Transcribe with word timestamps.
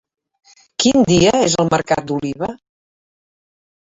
Quin 0.83 1.03
dia 1.11 1.33
és 1.47 1.55
el 1.63 1.69
mercat 1.73 2.07
d'Oliva? 2.13 2.49